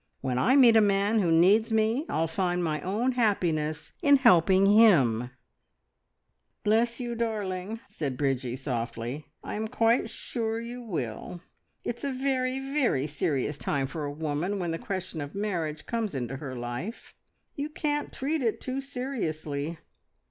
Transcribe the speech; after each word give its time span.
"When 0.21 0.39
I 0.39 0.55
meet 0.55 0.75
a 0.75 0.81
man 0.81 1.19
who 1.19 1.31
needs 1.31 1.71
me 1.71 2.07
I'll 2.09 2.27
find 2.27 2.63
my 2.63 2.81
own 2.81 3.11
happiness 3.11 3.93
in 4.01 4.15
helping 4.15 4.65
him!" 4.65 5.29
"Bless 6.63 6.99
you, 6.99 7.13
darling!" 7.13 7.81
said 7.87 8.17
Bridgie 8.17 8.55
softly. 8.55 9.27
"I 9.43 9.53
am 9.53 9.67
quite 9.67 10.09
sure 10.09 10.59
you 10.59 10.81
will.... 10.81 11.41
It's 11.83 12.03
a 12.03 12.11
very, 12.11 12.57
very 12.59 13.05
serious 13.05 13.59
time 13.59 13.85
for 13.85 14.03
a 14.05 14.11
woman 14.11 14.57
when 14.57 14.71
the 14.71 14.79
question 14.79 15.21
of 15.21 15.35
marriage 15.35 15.85
comes 15.85 16.15
into 16.15 16.37
her 16.37 16.55
life. 16.55 17.13
You 17.55 17.69
can't 17.69 18.11
treat 18.11 18.41
it 18.41 18.59
too 18.59 18.81
seriously. 18.81 19.77